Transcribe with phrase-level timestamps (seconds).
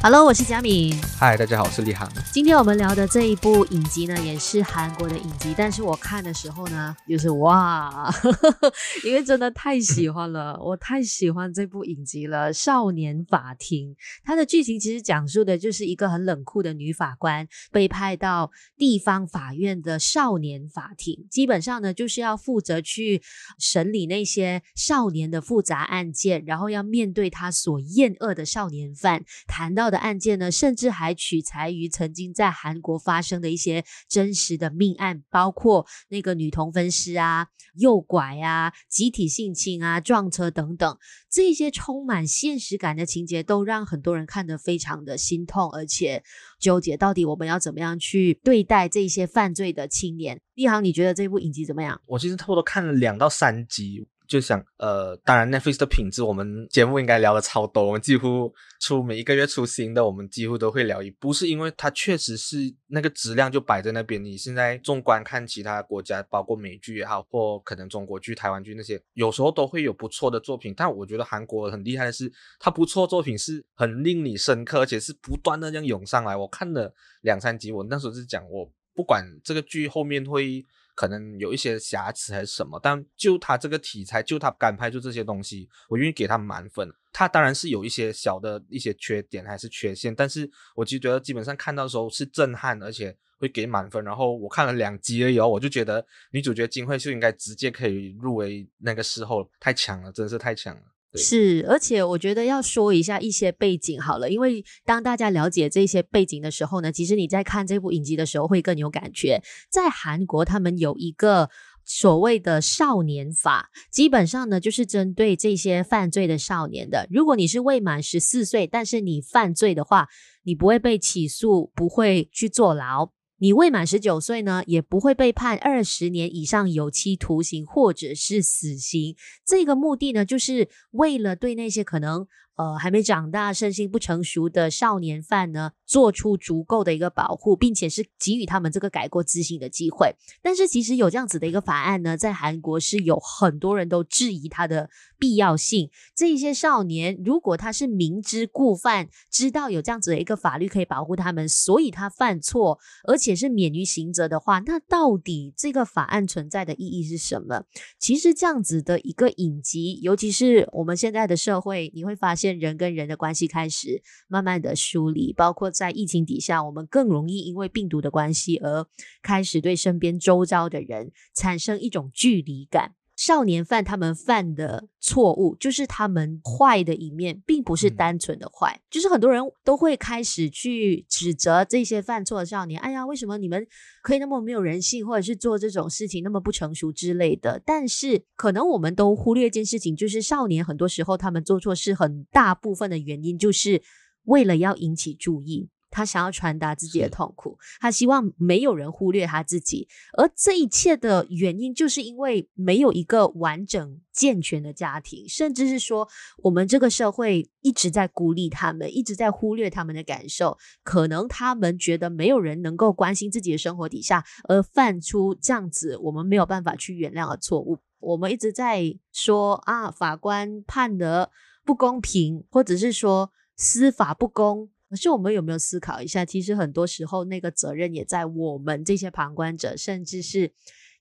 [0.00, 0.96] Hello，我是佳敏。
[1.18, 2.08] 嗨，大家好，我是立航。
[2.32, 8.08] 今天我们聊的这一部影集呢，也是韩国的影集，但是我看的时候呢，就是哇，
[9.04, 13.90] 因为真的太喜欢了， 我太喜欢这部影集了，《少年法庭》。
[14.22, 23.20] 它的剧情其实讲述的就是一个很冷酷的女法官被派到地方法院的少年法庭，基本上呢，就是要负责去
[23.58, 29.87] 审理那些少年的复杂案件，然后要面对他所厌恶的少年犯，谈到。
[29.90, 40.98] 的案件呢，甚至还取材于曾经在韩国发生的一些真实的命案，包括那个女童分尸啊、诱拐啊、集体性侵啊、撞车等等，
[41.30, 46.22] 这些充满现实感的情节，都让很多人看得非常的心痛，而且
[46.58, 50.40] 纠结，到底我们要怎么样去对待这些犯罪的青年？
[50.54, 52.00] 立航，你觉得这部影集怎么样？
[52.06, 54.06] 我其实差不多看了两到三集。
[54.28, 57.82] 就想，呃，当然，Netflix 的品质，我们节目应该聊的超多。
[57.86, 64.22] 我们几乎出每一个月出新的，我们几乎都会聊一部，是因为它确实是那个质量就摆在那边。
[64.22, 70.74] 你现在纵观看其他国家，包括美剧也好，或可能中国剧、台湾剧那些，有时候都会有不错的作品。
[70.76, 76.36] 但我觉得韩国很厉害的是，它不错作品是很令你深刻，而且是不断的这样涌上来。
[76.36, 80.62] 我看了两三集，我那时候是讲，我不管这个剧后面会。
[80.98, 86.92] 可能有一些瑕疵还是什么，但就他这个题材，就他敢拍出这些东西，我愿意给他满分。
[87.12, 94.04] 他当然是有一些小的一些缺点还是缺陷，但是我就觉得基本上看到的时候是震撼，而且会给满分。
[94.04, 100.82] 然后我看了两集而已，我就觉得女主角金惠秀应该直接可以入围那个时候，太强了，真是太强了。
[101.14, 109.42] 是，而且我觉得要说一下一些背景好了，因为当大家了解这些背景的时候呢，其实你在看这部影集的时候会更有感觉。
[109.70, 111.48] 在韩国，他们有一个
[111.84, 117.08] 所谓的少年法，基本上呢就是针对这些犯罪的少年的。
[117.10, 120.08] 如果你是未满十四岁，但是你犯罪的话，
[120.42, 123.10] 你不会被起诉，不会去坐牢。
[123.38, 129.16] 你未满十九岁呢，也不会被判二十年以上有期徒刑或者是死刑。
[129.46, 132.26] 这个目的呢，就是为了对那些可能。
[132.58, 140.12] 呃，还没长大、身心不成熟的少年犯呢，做出足够的一个保护，并且是给予他们这个改过自新的机会。
[140.42, 145.88] 但是，其实有这样子的一个法案呢，在韩国是有很多人都质疑它的必要性。
[146.16, 157.62] 这一些少年，如果他是明知故犯，知道有这样子的一个法律可以保护他们，所以他犯错，而且是免于刑责的话，那到底这个法案存在的意义是什么？
[158.00, 162.47] 其实，这样子的一个影集，尤其是我们现在的社会，你会发现。
[162.56, 168.86] 人跟人的关系开始慢慢的梳理，包括在疫情底下，我们更容易因为病毒的关系而
[169.20, 172.94] 开始对身边周遭的人产生一种距离感。
[173.18, 178.72] 少年犯他们犯的错误，就是他们坏的一面，并不是单纯的坏。
[178.76, 178.80] 嗯。
[178.88, 183.66] 就是很多人都会开始去指责这些犯错的少年，哎呀，为什么你们
[184.04, 187.60] 可以那么没有人性，或者是做这种事情那么不成熟之类的？
[187.66, 193.82] 但是可能我们都忽略一件事情，就是少年很多时候他们做错事，很大部分的原因就是
[194.26, 195.68] 为了要引起注意。
[195.90, 206.08] 他想要传达自己的痛苦，他希望没有人忽略他自己，而这一切的原因，就是因为没有一个完整健全的家庭，甚至是说，
[206.42, 217.78] 我们这个社会一直在孤立他们，一直在忽略他们的感受，可能他们觉得没有人能够关心自己的生活底下，而犯出这样子我们没有办法去原谅的错误。
[218.00, 221.30] 我们一直在说啊，法官判的
[221.64, 224.70] 不公平，或者是说司法不公。
[224.88, 226.24] 可是我们有没有思考一下？
[226.24, 230.52] 其实很多时候，那个责任也在我们这些旁观者，甚至是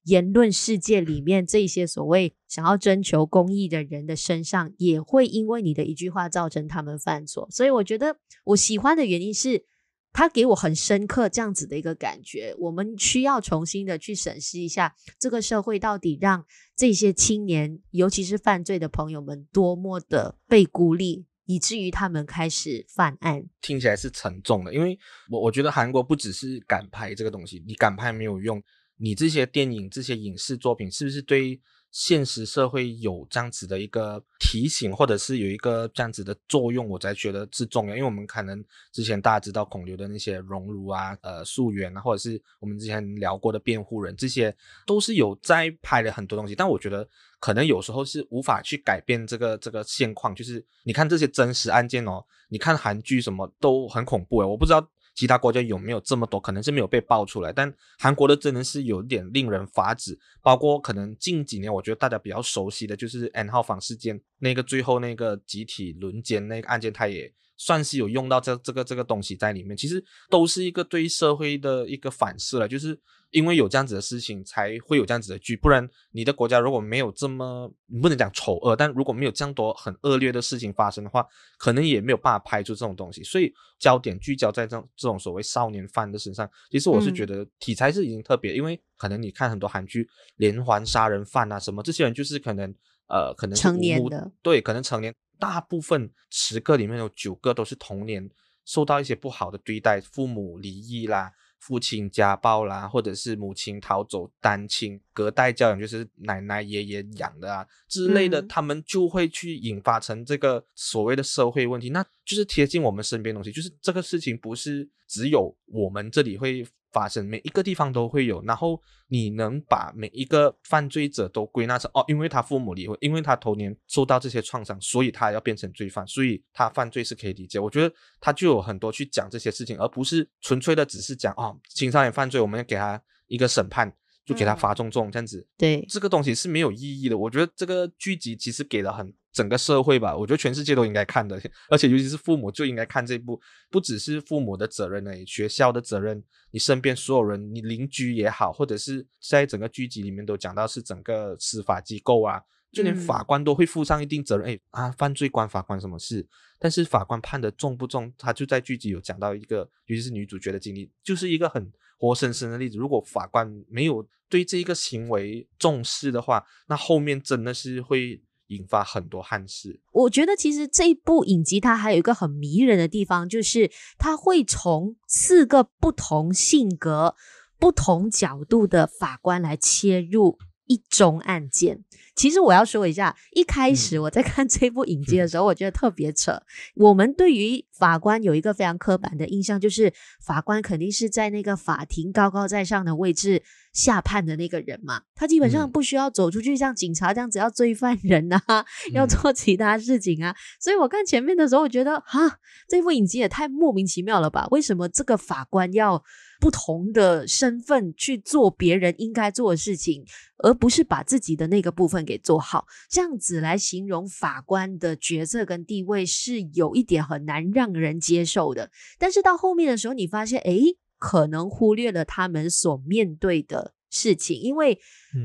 [0.03, 7.47] 言论世界里面这些所谓想要征求公益的人的身上，也会因为你的一句话造成他们犯错。
[7.49, 9.65] 所以我觉得我喜欢的原因是，
[10.13, 12.55] 他给我很深刻这样子的一个感觉。
[12.59, 21.25] 我们需要重新的去审视一下，这个社会到底让这些青年，尤其是犯罪的朋友们，多么的被孤立。
[21.47, 24.73] 以至于他们开始犯案，听起来是沉重的。
[24.73, 24.97] 因为
[25.29, 28.61] 我我觉得韩国不只是敢拍这个东西，你敢拍没有用，
[28.97, 31.59] 你这些电影、这些影视作品是不是对
[31.89, 37.95] 现实社会有这样子的一个提醒，或者是有一个这样子的作用，我才觉得是重要。
[37.95, 44.53] 因为我们可能之前大家知道孔刘的那些熔炉啊、呃素媛啊，或者是我们之前聊过的辩护人，这些
[44.85, 46.53] 都是有在拍了很多东西。
[46.53, 47.07] 但我觉得
[47.39, 50.33] 可能有时候是无法去改变这个这个现况。
[50.35, 54.87] 就是你看这些真实案件哦，你看韩剧什么都很恐怖诶，我不知道。
[55.15, 56.39] 其他国家有没有这么多？
[56.39, 60.15] 可能是没有被爆出来，但韩国的真的是有点令人发指。
[60.43, 69.75] 包括可能近几年，我觉得大家比较熟悉的就是 N 号房事件，那个最后那个集体轮奸那个案件，他也算是有用到这这个这个东西在里面。
[69.75, 72.99] 其实都是一个对社会的一个反思了，就是。
[73.31, 75.53] 因为有这样子的事情，才会有这样子的剧。
[75.57, 81.25] 不然，你的国家如果没有这么，你不能讲丑恶，但如果没有这样多很恶劣的事情发生的话，
[81.57, 83.21] 可能也没有办法拍出这种东西。
[83.23, 88.53] 所以，焦点聚焦在这种这种所谓少年犯的身上，其实我是觉得题材是已经特别。
[88.53, 90.07] 嗯、因为可能你看很多韩剧，
[90.37, 92.73] 连环杀人犯啊什么，这些人就是可能
[93.07, 98.29] 呃，可能成年的，对，可能成年，大部分十个里面有九个都是童年
[98.65, 101.31] 受到一些不好的对待，父母离异啦。
[101.59, 116.63] 父亲家暴啦，或者是母亲逃走单亲隔代教养，就是奶奶爷爷养的啊之类的，嗯、他们就会去引发成这个所谓的社会问题，那就是贴近我们身边的东西，就是这个事情不是只有我们这里会。
[116.91, 127.59] 发生每一个地方都会有，然后你能把每一个犯罪者都归纳成哦，因为他父母离婚，因为他童年受到这些创伤，所以他要变成罪犯，所以他犯罪是可以理解。
[127.59, 133.91] 我觉得他就有很多去讲这些事情，而不是纯粹的只是讲哦，青少年犯罪，我们要给他一个审判，
[134.25, 135.47] 就给他罚重重这样子。
[135.57, 137.17] 对，这个东西是没有意义的。
[137.17, 139.13] 我觉得这个剧集其实给了很。
[139.33, 141.39] 整个社会吧，我觉得全世界都应该看的，
[141.69, 143.39] 而且尤其是父母就应该看这部，
[143.69, 152.41] 不只是父母的责任呢，学校的责任，你身边所有人，你邻居也好，或者是在整个剧集里面都讲到是整个司法机构啊，
[152.71, 154.47] 就连法官都会负上一定责任。
[154.47, 156.25] 哎、嗯、啊，犯罪关法官什么事？
[156.57, 158.11] 但是法官判的重不重？
[158.17, 162.79] 他就在剧集有讲到一个，尤其是女主角的经历，就是一个很活生生的例子。
[162.79, 168.19] 如果法官没有对这一个行为重视的话，那后面真的是会。
[168.47, 169.79] 引发很多憾事。
[169.91, 177.15] 我觉得其实这一部影集它还有一个很迷人的地方，就是它会从四个不同性格、
[177.59, 181.83] 不同角度的法官来切入一宗案件。
[182.15, 186.41] 其实我要说一下，一开始我在看这部影集的时候，嗯、我觉得特别扯。
[186.75, 198.41] 我们对于法官有一个非常刻板的印象，就是法官肯定是在那个法庭高高在上的位置下判的那个人嘛，他基本上不需要走出去像警察这样子要追犯人啊，
[198.89, 200.35] 嗯、要做其他事情啊。
[200.59, 204.47] 所以我看前面的时候，我觉得哈，这部影集也太莫名其妙了吧？
[204.49, 206.03] 为什么这个法官要
[206.39, 210.03] 不同的身份去做别人应该做的事情，
[210.37, 212.65] 而不是把自己的那个部分给做好？
[212.89, 218.71] 这样子来形容法官的角色跟地位是有一点很难让人接受的。
[218.97, 220.77] 但是到后面的时候，你发现，诶。
[220.99, 224.79] 可能忽略了他们所面对的事情，因为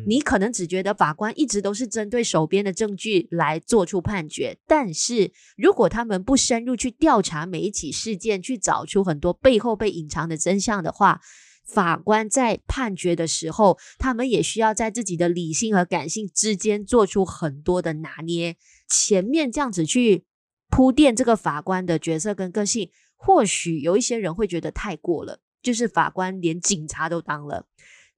[0.07, 11.21] 你可能只觉得法官一直都是针对手边的证据来做出判决，但是如果他们不深入去调查每一起事件，去找出很多背后被隐藏的真相的话，
[11.65, 18.57] 法官在判决的时候，他们也需要在自己的理性和感性之间做出很多的拿捏。
[18.89, 20.25] 前面这样子去
[20.71, 25.41] 铺垫这个法官的角色跟个性，或许有一些人会觉得太过了。
[25.63, 27.67] 就是法官连警察都当了，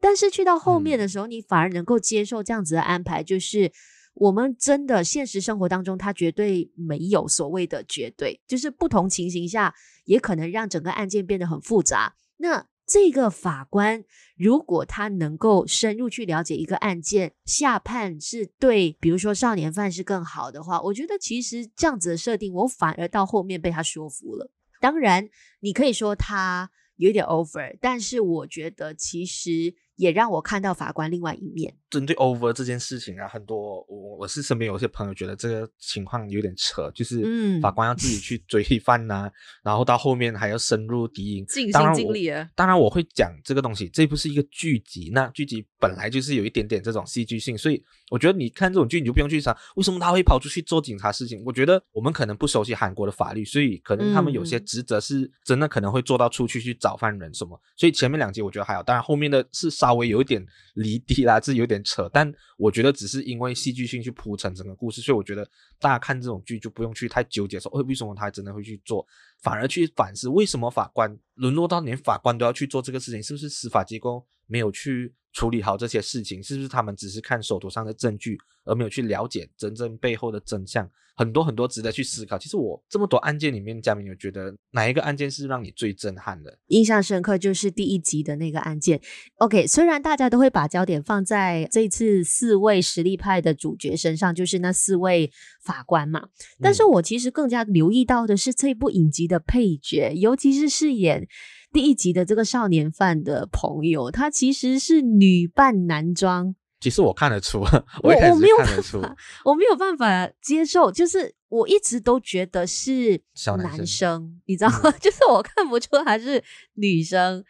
[0.05, 3.23] 但是去到后面的时候，你反而能够接受这样子的安排。
[3.23, 3.73] 就是
[4.13, 9.75] 我们真的现实生活当中，他绝对没有所谓的绝对，就是不同情形下
[10.05, 12.17] 也可能让整个案件变得很复杂。
[12.37, 14.05] 那这个法官
[14.37, 24.51] 如果他能够深入去了解一个案件，下判是对，比如说少年犯是更好的话，我觉得其实这样子的设定，我反而到后面被他说服了。
[24.83, 25.31] 当然，
[25.61, 26.71] 你可以说他。
[26.97, 31.75] 有点 over，但是我觉得其实也让我看到法官另外一面。
[31.91, 37.23] 针对 over 这件事情啊，很多我我是身边有些朋友觉得这个情况有点扯，就是
[37.61, 39.33] 法官要自己去追犯呐、啊，嗯、
[39.65, 42.51] 然后到后面还要深入敌营，尽心尽力啊。
[42.57, 51.41] 当然我会讲这个东西，这不是一个剧集，那剧集本来就是有一点点这种戏剧性，所以我觉得你看这种剧你就不用去想为什么他会跑出去做警察事情。
[51.47, 57.61] 我觉得我们可能不熟悉韩国的法律，所以可能他们有些职责是真的可能会做到出去去找犯人什么。
[57.77, 60.43] 所以前面两集我觉得还好，当然后面的是稍微有一点
[60.77, 61.85] 离地啦，这有点。
[61.85, 65.47] 扯，但我觉得只是因为戏剧性去铺陈整个故事，所以我觉得
[65.79, 69.07] 大家看这种剧就不用去太纠结说，哎，为什么他真的会去做，
[69.45, 80.91] 反而去反思为什么法官沦落到连法官都要去做这个事情，是不是司法机构没有去处理好这些事情，是不是他们只是看手头上的证据，而没有去了解真正背后的真相？
[81.17, 82.37] 很多很多值得去思考。
[82.37, 86.59] 其实我这么多案件里面，嘉明有觉得哪一个案件是让你最震撼的？
[86.67, 89.01] 印象深刻就是第一集的那个案件。
[89.37, 95.31] OK，虽然大家都会把焦点放在这次四位实力派的主角身上，就是那四位
[95.65, 96.29] 法官嘛，
[96.61, 101.27] 但是我其实更加留意到的是这部影集的配角，嗯、尤其是饰演
[101.73, 106.55] 第一集的这个少年犯的朋友，他其实是女扮男装。
[106.81, 107.61] 其实我看得出，
[108.03, 109.01] 我我没有看得出，
[109.43, 114.91] 我没有办法接受，就是我一直都觉得是小男生男生，你知道吗？
[115.01, 116.45] 就是我看不出他是
[116.75, 117.43] 女生，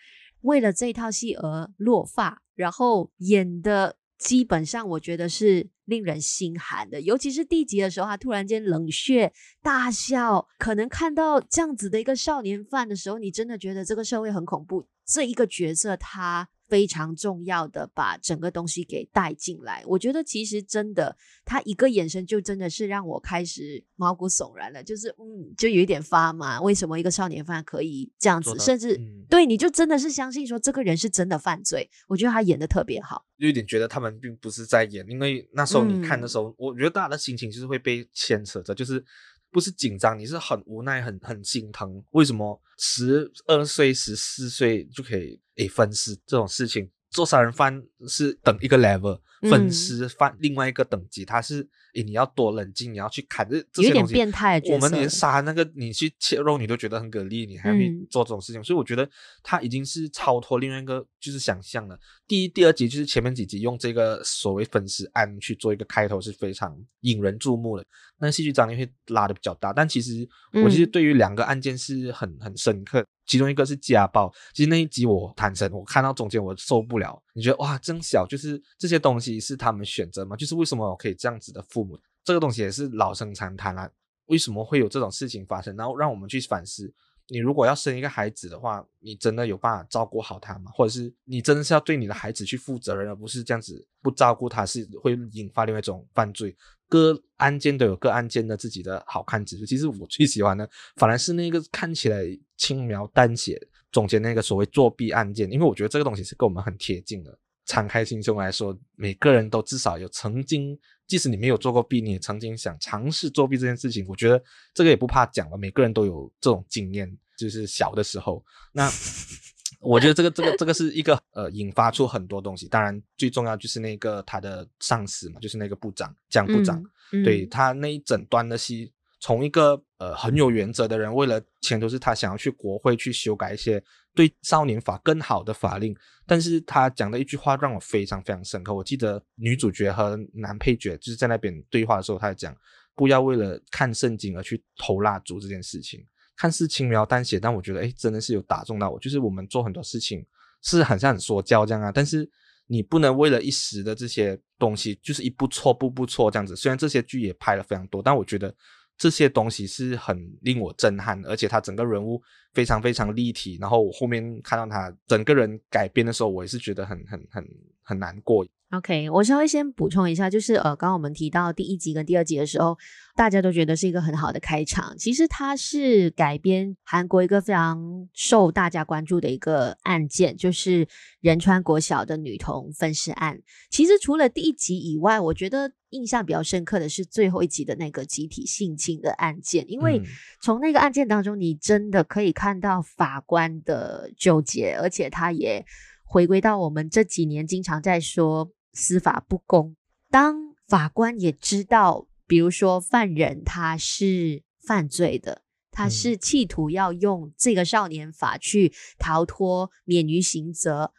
[0.43, 9.31] 为了这套戏而落发，然后演的基本上我觉得是令人心寒的，尤其是第集的时候，他突然间冷血
[9.63, 14.89] 大笑，可能看到这样子的一个少年犯的时候，你真的觉得这个社会很恐怖。
[15.07, 16.49] 这一个角色他。
[16.69, 19.83] 非常重要的，把整个东西给带进来。
[19.87, 26.61] 我觉得其实真的，他一个眼神就真的是让我开始毛骨悚然了，就是嗯，就有一点发麻。
[26.61, 28.59] 为什么一个少年犯可以这样子？
[28.59, 31.89] 甚至、嗯、对，你就真的是相信说这个人是真的犯罪。
[32.09, 39.05] 我觉得他演的特别好，有一点觉得他们并不是在演，因为那时候你看的时候，嗯、我觉得大家的心情就是会被牵扯着，就是。
[39.53, 42.03] 不是紧张，你是很无奈，很很心疼。
[42.11, 46.91] 为什么十二岁、十四岁就可以诶分尸这种事情？
[47.11, 51.69] 做杀人犯是等一个 level，分尸犯另外一个等级，他是。
[51.95, 54.15] 诶，你要多冷静，你要去砍这这些东西。
[54.15, 54.61] 有点变态。
[54.65, 59.09] 我们连杀那个，你去切肉，你都觉得很给力，你还会做这种事情，嗯、所以我觉得
[59.45, 61.97] 他已经是超脱另外一个就是想象了。
[62.27, 67.87] 第一、第二集就是前面几集用这个所谓分尸案去做一个开头是非常引人注目的，
[68.19, 69.73] 那戏剧张力会拉的比较大。
[69.73, 70.29] 但其实
[70.65, 74.33] 我其实对于两个案件是很很深刻，其中一个是家暴。
[74.53, 77.23] 其实那一集我坦诚，我看到中间我受不了。
[77.33, 80.37] 你觉得哇，真小，就是这些东西是他们选择吗？
[80.37, 81.99] 就是为什么我可以这样子的父母？
[82.23, 83.91] 这个东西也是老生常谈啦。
[84.27, 85.77] 为什么会有这种事情发生？
[85.77, 86.91] 然后让我们去反思：
[87.29, 90.71] 你如果要生一个孩子的话，你真的有办法照顾好他吗？
[90.75, 96.57] 或者是你真的是要对你的孩子去负责任，而不是这样子不照顾他，是会引发另外一种犯罪。
[96.95, 99.67] 各案件都有各案件的自己的好看之处。
[99.67, 102.25] 其实我最喜欢的反而是那个看起来
[102.57, 103.61] 轻描淡写
[103.91, 107.37] 中间那个所谓作弊案件，因为我觉得这个东西是跟我们很贴近的。
[107.67, 114.07] 敞开心胸来说，每个人都至少有曾经，即使你没有做过弊，你也曾经想尝试作弊这件事情。
[114.07, 114.41] 我觉得
[114.73, 118.45] 这个也不怕讲了，每个人都有这种经验，就是小的时候。
[118.73, 118.89] 那
[119.85, 122.67] 我觉得这个这个这个是一个呃，引发出很多东西。
[122.69, 126.79] 当然，最重要就是那个他的上司嘛，就是那个部长江部长，
[127.13, 128.93] 嗯嗯、对他那一整段的戏。
[129.21, 133.83] 从一个呃很有原则的人，为了钱都是他想要去国会去修改一些
[134.15, 138.75] 对少年法更好的法令，但是他讲的一句话让我非常非常深刻。
[138.75, 142.55] 我记得女主角和男配角就是在那边对话的时候，他讲
[142.95, 146.05] 不要为了看圣经而去投蜡烛这件事情，
[146.37, 148.99] 看似轻描淡写，但我觉得诶真的是有打中到我。
[148.99, 150.25] 就是我们做很多事情
[150.63, 152.29] 是很像很说教这样啊，但是
[152.67, 156.55] 你不能为了一时的这些东西，就是一步错步步错这样子。
[156.57, 158.55] 虽然这些剧也拍了非常多，但我觉得。
[158.97, 162.23] 这些东西是很令我震撼，而且他整个人物
[162.53, 163.59] 非常非常立体。
[163.61, 167.45] 然后我后面看到他整个人改编的时候，我也是觉得很很很
[167.83, 168.47] 很难过。
[168.77, 172.77] OK，我稍微先补充一下，就是呃，刚刚我们提到第一集跟第二集的时候，
[173.15, 174.97] 大家都觉得是一个很好的开场。
[174.99, 180.89] 其实它是改编韩国一个非常受大家关注的一个案件，就是
[181.21, 183.41] 仁川国小的女童分尸案。
[183.71, 190.03] 其实除了第一集以外，我觉得印象比较深刻的是最后一集的那个集体性侵的案件，因为
[190.43, 195.65] 从那个案件当中，你真的可以看到法官的纠结，而且他也
[196.03, 198.51] 回归到我们这几年经常在说。
[198.75, 199.77] 司法不公，
[200.11, 210.93] 当法官也知道，比如说犯人他是犯罪的，他是企图要用这个少年法去逃脱免于刑责，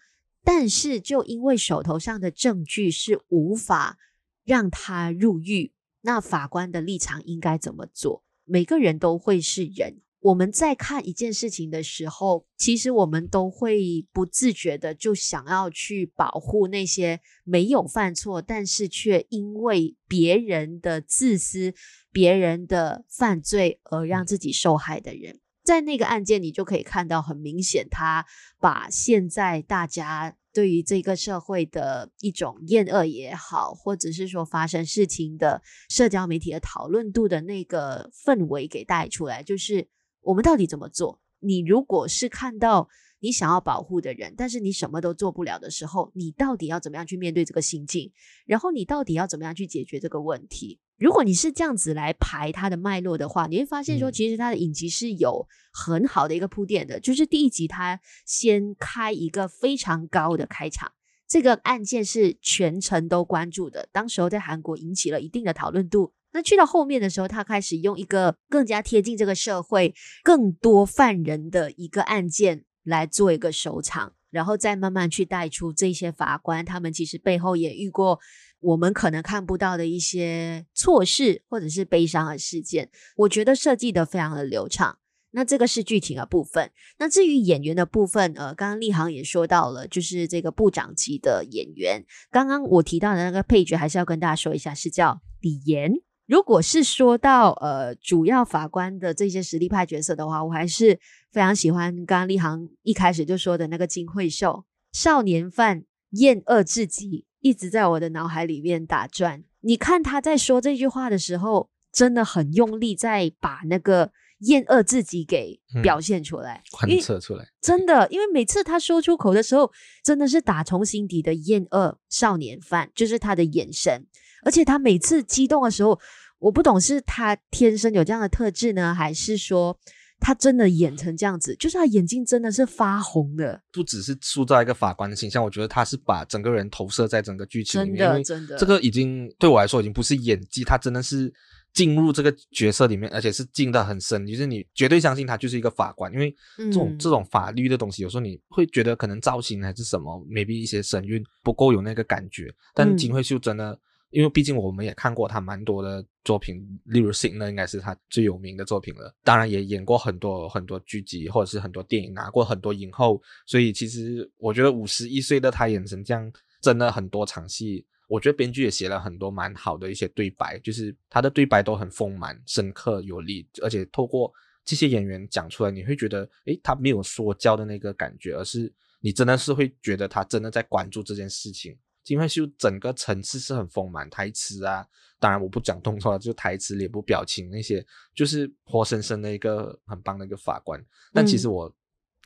[0.44, 3.98] 但是就因为手头上的证据是无法
[4.44, 8.24] 让他入狱，那法官的立场应该怎么做？
[8.46, 10.01] 每个人都会是人。
[10.25, 21.75] 我们在看一件事情的时候，其实我们都会不自觉的就想要去保护那些没有犯错，但是却因为别人的自私、
[22.12, 25.41] 别人的犯罪而让自己受害的人。
[25.63, 28.25] 在那个案件，你就可以看到很明显，他
[28.60, 39.88] 把现在大家对于这个社会的一种厌恶也好，或者是说发生事情的社交媒体的讨论度的那个氛围给带出来，就是。
[40.25, 41.22] 我们到底怎么做？
[41.39, 42.89] 你如果是看到
[43.20, 48.12] 你想要保护的人，但是你什么都做不了的时候，你到底要怎么样去面对这个心境？
[48.46, 50.79] 然后你到底要怎么样去解决这个问题？
[50.98, 57.00] 如果你是这样子来排它的脉络的话，你会发现说，其实它的影集是有很好的一个铺垫的。
[57.00, 60.91] 就是第一集，它先开一个非常高的开场，
[61.27, 66.13] 这个案件是全程都关注的，当时候在韩国引起了一定的讨论度。
[66.36, 78.20] 那去到后面的时候，他开始用一个更加贴近这个社会、更多犯人的一个案件来做一个收场，然后再慢慢去带出这些法官，他们其实背后也遇过
[78.60, 82.89] 我们可能看不到的一些错事，或者是悲伤的事件。
[83.15, 85.00] 我觉得设计得非常的流畅。
[85.32, 86.70] 那这个是剧情的部分。
[86.98, 92.06] 那至于演员的部分，呃，刚刚立航也说到了，就是这个部长级的演员。
[92.30, 95.94] 刚刚我提到的那个配角，还是要跟大家说一下，是叫李岩。
[96.25, 101.00] 如果是说到呃主要法官的这些实力派角色的话，我还是
[101.32, 109.44] 非常喜欢刚刚立航一开始就说的那个金惠秀，少年犯厌恶至极，一直在我的脑海里面打转。
[109.62, 114.12] 你看他在说这句话的时候，真的很用力，在把那个。
[114.39, 119.72] 厌恶自己给表现出来，贯彻出来，真的，因为每次他说出口的时候，
[120.03, 124.05] 真的是打从心底的厌恶少年犯，就是他的眼神，
[124.46, 126.00] 而且他每次激动的时候，
[126.40, 129.78] 我不懂是他天生有这样的特质呢，还是说
[130.22, 141.34] 他真的演成这样子，就是他眼睛真的是发红的，不只是塑造一个法官的形象，我觉得他是把整个人投射在整个剧情里面，真的，真的，这个已经对我来说已经不是演技，他真的是。
[141.74, 152.50] 进入这个角色里面，而且是进的很深，就是你绝对相信他就是一个法官，因为这种、嗯、这种法律的东西，有时候你会觉得可能造型还是什么，maybe 一些神韵不够有那个感觉。
[152.74, 159.14] 但金惠秀真的，嗯、因为毕竟我们也看过他蛮多的作品，例如《Signal》应该是他最有名的作品了。
[159.24, 163.22] 当然也演过很多很多剧集或者是很多电影，拿过很多影后。
[163.46, 166.32] 所以其实我觉得五十一岁的他演成这样，
[166.62, 167.86] 真的很多场戏。
[168.08, 174.32] 我觉得编剧也写了很多蛮好的一些对白，就是他的对白都很丰满、深刻有力，而且透过
[174.64, 181.76] 这些演员讲出来，你会觉得，诶，他没有说教的那个感觉，而是你真的是会觉得他真的在关注这件事情。
[182.06, 184.86] 金惠秀整个层次是很丰满，台词啊，
[185.20, 190.82] 当然我不讲动作了， 就台词、脸部表情那些，就是活生生的一个很棒的一个法官。
[191.12, 191.76] 但其实我。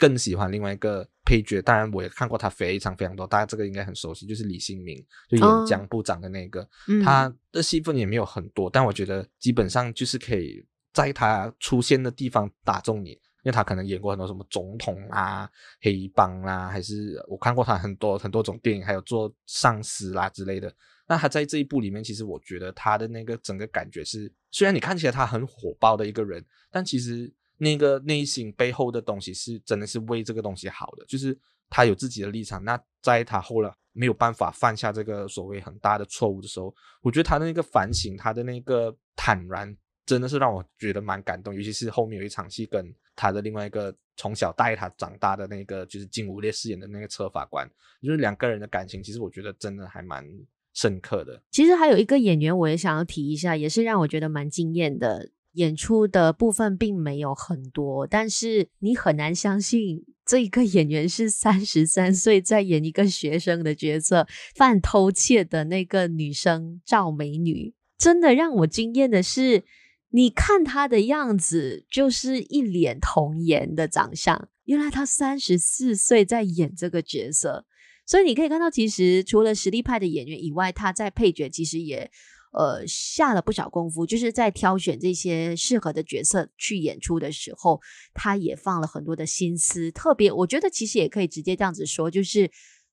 [0.01, 4.95] 更喜欢另外一个配角，当然我也看过他非常非常多，大家这个应该很熟悉，就是李新民，
[5.27, 6.65] 就演江部长的那个，
[7.03, 15.49] 他的戏份也没有很多，但我觉得基本上就是可以在他出现的地方打中你，因为他可能演过很多什么总统啊、
[15.81, 20.73] 黑帮啊，还是我看过他很多很多种电影，还有做上司啦之类的。
[21.07, 27.33] 那他在这一部里面，其实我觉得他的那个整个感觉是，虽然你看起来他很火爆的一个人，但其实。
[27.61, 31.37] 那个内心背后的东西是真的是为这个东西好的，就是
[31.69, 32.63] 他有自己的立场。
[32.63, 39.75] 那在他后来没有办法犯下这个所谓很大的错误的时候，我觉得他的那个反省，他的那个坦然，
[40.09, 41.53] 真的是让我觉得蛮感动。
[41.53, 47.69] 尤其是后面有一场戏，跟他的另外一个从小带他长大的那个，就是金武烈饰演的那个车法官，
[48.01, 50.25] 就是两个人的感情，其实我觉得真的还蛮
[50.73, 51.41] 深刻的。
[51.51, 55.29] 其实还有一个演员，我也想要提一下，也是让我觉得蛮惊艳的。
[55.53, 67.73] 演出的部分并没有很多，但是你很难相信这一个演员是三十三岁在演一个学生的角色，犯偷窃的那个女生赵美女。
[67.97, 69.63] 真的让我惊艳的是，
[70.11, 77.65] 你看他的样子就是一脸童颜的长相，原来他三十四岁在演这个角色，
[78.05, 82.11] 所以你可以看到，其实除了实力派的演员以外，他在配角其实也。
[82.51, 87.79] 呃，下了不少功夫，就是在挑选这些适合的角色去演出的时候，
[88.11, 89.91] 他也放了很多的心思。
[89.91, 92.49] 特别，我觉得其实也可以直接这样子说，就是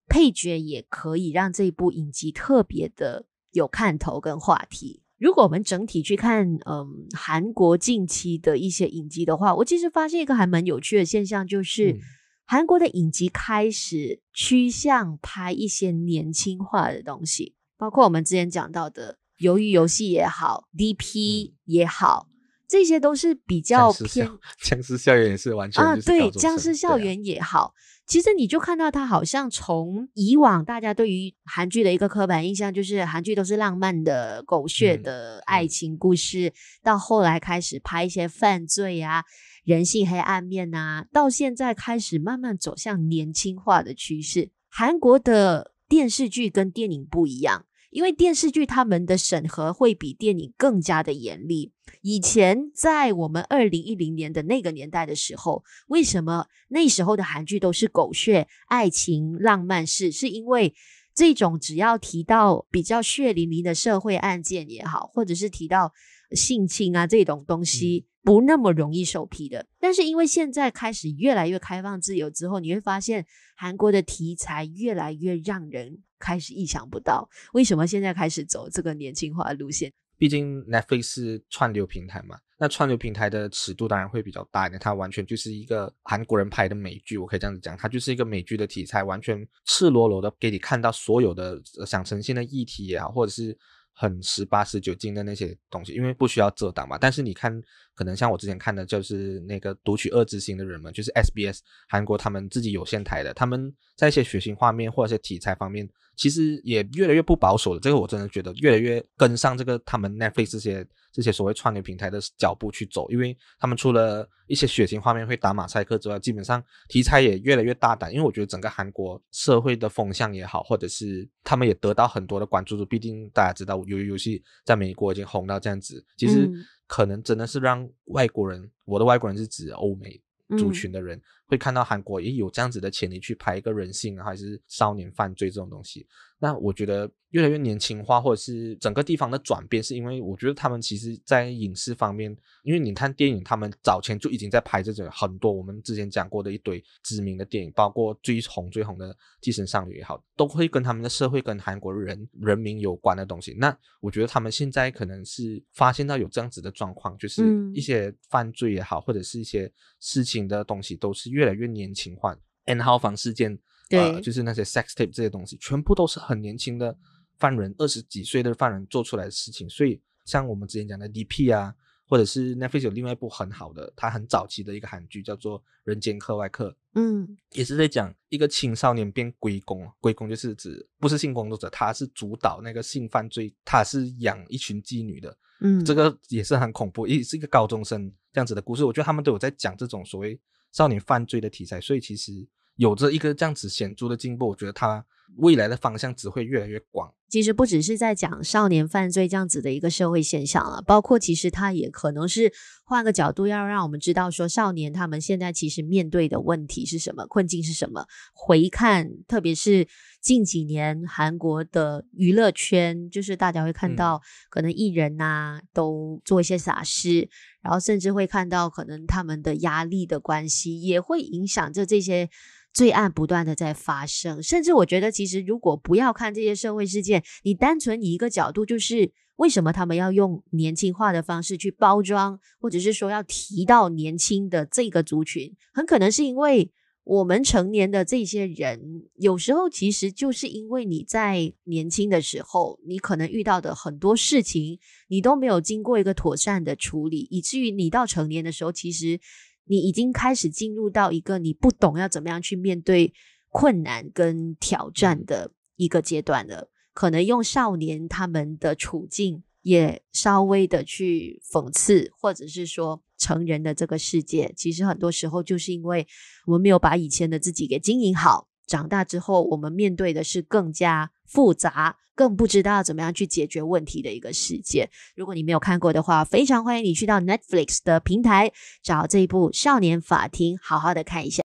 [0.08, 5.02] 配角也可以让这一部影集特别的有看头跟话题。
[5.18, 11.98] 如果我们整体去看，嗯，韩国近期的一些影集的话，我其实发现一个还蛮有趣的现象，就是、嗯、
[12.44, 19.18] 韩国的影集开始趋向拍一些年轻化的东西，包括我们之前讲到的。
[19.38, 22.26] 鱿鱼游戏也好，DP 也好，
[22.66, 24.26] 这些都是比较偏。
[24.62, 27.72] 僵尸校园也是完全是啊，对，僵尸校园也好，啊、
[28.06, 39.24] 其实你就看到它好像从以往大家对于韩剧的一个刻板印象，就是韩剧都是浪漫的、狗血的爱情故事，嗯嗯、到后来开始拍一些犯罪啊、
[39.64, 44.50] 人性黑暗面啊，到现在开始慢慢走向年轻化的趋势。
[44.70, 47.66] 韩国的电视剧跟电影不一样。
[47.96, 51.72] 因为电视剧他们的审核会比电影更加的严厉。
[52.02, 60.12] 以前在我们二零一零年的那个年代的时候，为什么那时候的韩剧都是狗血、爱情、浪漫式？
[60.12, 60.74] 是因为
[61.14, 65.94] 这种只要提到比较血淋淋的社会案件也好，或者是提到
[66.32, 69.64] 性侵啊这种东西，不那么容易受批的。
[69.80, 73.24] 但是因为现在开始越来越开放自由之后，你会发现
[73.56, 76.02] 韩国的题材越来越让人。
[76.18, 79.92] 开始意想不到，为什么现在开始走这个年轻化的路线？
[80.18, 84.80] 毕竟 Netflix 是串流平台嘛，那串流平台的尺度当然会比较大一点。
[84.80, 93.56] 它完全就是一个韩国人拍的美剧，我可以这样子讲，它就是一个美剧的题材，完全赤裸裸的给你看到所有的想呈现的议题也好，或者是。
[93.98, 96.98] 很十八十九禁的那些东西，因为不需要遮挡嘛。
[96.98, 97.58] 但是你看，
[97.96, 107.80] 可能像我之前看的，就是那个读取恶之心的人们，就是 SBS 韩国他们自己有线台的，他们在一些血腥画面或者是题材方面，其实也越来越不保守了。
[107.80, 118.12] 这个我真的觉得越来越跟上这个他们 Netflix 这些这些所谓串流平台的脚步去走，因为他们除了一些血腥画面会打马赛克之外，基本上题材也越来越大胆。
[118.12, 122.84] 因为我觉得整个韩国社会的风向也好，或者是他们也得到很多的关注度。
[122.84, 126.48] 毕竟大家知道，鱿鱼游戏在美国已经红到这样子，其实
[126.86, 130.20] 可能真的是让外国人，我的外国人是指欧美
[130.58, 136.06] 族群的人，会看到韩国也有这样子的潜力去拍一个人性啊，还是少年犯罪这种东西。
[136.38, 153.54] 那我觉得越来越年轻化，或者是整个地方的转变，是因为我觉得他们其实，在影视方面，因为你看电影，他们早前就已经在拍这种很多我们之前讲过的一堆知名的电影，包括最红最红的《寄生上流》也好，都会跟他们的社会跟韩国人人民有关的东西。
[153.58, 162.36] 那我觉得他们现在可能是发现到有这样子的状况，就是一些犯罪也好，或者是一些事情的东西，都是越来越年轻化。
[162.64, 163.58] N 号房事件。
[163.88, 166.98] 对、呃，就是那些 sex tape 这些东西，全部都是很年轻的
[167.38, 169.70] 犯人，二十几岁的犯人做出来的事情。
[169.70, 171.72] 所以，像我们之前讲的 DP 啊，
[172.08, 188.84] 或者是 Netflix 有另外一部很好的，它很早期的一个韩剧叫做《人间课外课》，嗯，也是在讲一个青少年变龟公，龟公就是指不是性工作者，他是主导那个性犯罪，他是养一群妓女的，嗯，这个也是很恐怖，也是一个高中生这样子的故事。
[188.84, 190.36] 我觉得他们都有在讲这种所谓
[190.76, 192.46] 少年犯罪的题材，所以其实。
[192.78, 195.02] 有着一个这样子显著的进步，我觉得它
[195.36, 197.12] 未来的方向只会越来越广。
[197.28, 202.52] 其实不只是在讲少年犯罪这样子的一个社会现象了，包括其实它也可能是
[202.84, 208.06] 换个角度，要让我们知道说少年他们现在其实面对的问题是什么，困境是什么。
[208.32, 209.88] 回看，特别是
[210.22, 217.28] 近几年韩国的娱乐圈，就是大家会看到可能艺人呐、啊、都做一些傻事，
[217.60, 222.30] 然后甚至会看到可能他们的压力的关系也会影响着这些。
[222.76, 236.70] 罪案不断的在发生，甚至我觉得，其实如果不要看这些社会事件，你单纯以一个角度，就是为什么他们要用年轻化的方式去包装，或者是说要提到年轻的这个族群，很可能是因为
[237.04, 249.18] 我们成年的这些人，有时候其实就是因为你在年轻的时候，你可能遇到的很多事情，你都没有经过一个妥善的处理，以至于你到成年的时候，其实。
[249.66, 253.12] 你已经开始进入到一个你不懂要怎么样去面对
[253.50, 256.70] 困难跟挑战的一个阶段了。
[256.94, 266.06] 可能用少年他们的处境也稍微的去讽刺，或者是说成人的这个世界，其实很多时候就是因为
[266.46, 268.48] 我们没有把以前的自己给经营好。
[268.66, 274.88] 长大之后，我们面对的是更加复杂、更不知道怎么样去解决问题的一个世界。
[275.14, 281.45] 如果你没有看过的话，非常欢迎你去到 Netflix 的平台找这一部《少年法庭》，好好的看一下。